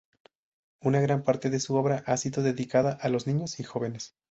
[0.79, 4.15] Una gran parte de su obra ha sido dedicada a los niños y jóvenes.